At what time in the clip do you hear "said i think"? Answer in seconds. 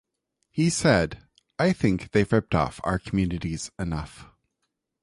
0.71-2.09